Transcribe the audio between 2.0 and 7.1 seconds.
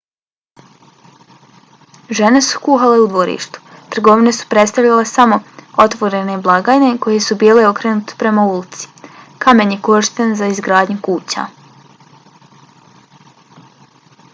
žene su kuhale u dvorištu; trgovine su predstavljale samo otvorene blagajne